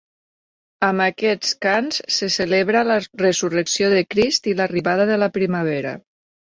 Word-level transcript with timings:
Amb 0.87 1.03
aquests 1.05 1.51
cants 1.67 2.01
se 2.17 2.31
celebra 2.37 2.83
la 2.93 2.99
resurrecció 3.25 3.95
de 3.97 4.05
Crist 4.17 4.53
i 4.55 4.59
l'arribada 4.61 5.11
de 5.13 5.25
la 5.25 5.35
primavera. 5.39 5.99